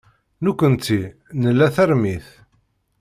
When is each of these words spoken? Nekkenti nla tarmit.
Nekkenti 0.45 1.01
nla 1.41 1.67
tarmit. 1.75 2.27